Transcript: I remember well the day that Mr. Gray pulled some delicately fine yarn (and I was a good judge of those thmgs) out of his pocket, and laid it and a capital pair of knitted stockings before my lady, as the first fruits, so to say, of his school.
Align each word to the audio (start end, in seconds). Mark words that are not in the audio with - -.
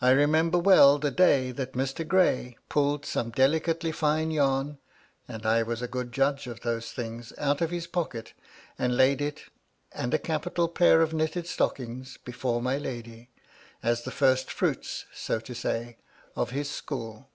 I 0.00 0.12
remember 0.12 0.56
well 0.56 0.98
the 0.98 1.10
day 1.10 1.52
that 1.52 1.74
Mr. 1.74 2.08
Gray 2.08 2.56
pulled 2.70 3.04
some 3.04 3.28
delicately 3.32 3.92
fine 3.92 4.30
yarn 4.30 4.78
(and 5.28 5.44
I 5.44 5.62
was 5.62 5.82
a 5.82 5.86
good 5.86 6.10
judge 6.10 6.46
of 6.46 6.60
those 6.62 6.90
thmgs) 6.94 7.36
out 7.38 7.60
of 7.60 7.68
his 7.70 7.86
pocket, 7.86 8.32
and 8.78 8.96
laid 8.96 9.20
it 9.20 9.42
and 9.92 10.14
a 10.14 10.18
capital 10.18 10.68
pair 10.68 11.02
of 11.02 11.12
knitted 11.12 11.46
stockings 11.46 12.18
before 12.24 12.62
my 12.62 12.78
lady, 12.78 13.28
as 13.82 14.04
the 14.04 14.10
first 14.10 14.50
fruits, 14.50 15.04
so 15.12 15.38
to 15.40 15.54
say, 15.54 15.98
of 16.34 16.52
his 16.52 16.70
school. 16.70 17.28